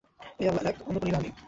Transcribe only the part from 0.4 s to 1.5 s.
এই আল্লাহ এক, অন্য কোন ইলাহ নেই।